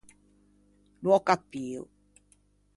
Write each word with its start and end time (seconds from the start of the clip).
No 1.03 1.13
ò 1.17 1.19
capio! 1.29 1.87